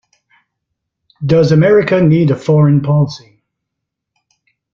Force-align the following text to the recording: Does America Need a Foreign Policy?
Does 1.23 1.51
America 1.51 2.01
Need 2.01 2.31
a 2.31 2.35
Foreign 2.35 2.81
Policy? 2.81 3.43